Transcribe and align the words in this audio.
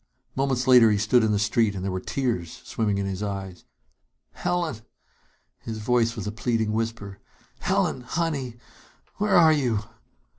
Moments 0.35 0.65
later 0.65 0.89
he 0.89 0.97
stood 0.97 1.23
in 1.23 1.31
the 1.31 1.37
street 1.37 1.75
and 1.75 1.83
there 1.85 1.91
were 1.91 1.99
tears 1.99 2.63
swimming 2.63 2.97
in 2.97 3.05
his 3.05 3.21
eyes. 3.21 3.65
"Helen!" 4.31 4.77
His 5.59 5.77
voice 5.77 6.15
was 6.15 6.25
a 6.25 6.31
pleading 6.31 6.71
whisper. 6.73 7.19
"Helen, 7.59 8.01
honey, 8.01 8.57
where 9.17 9.35
are 9.37 9.53
you?" 9.53 9.81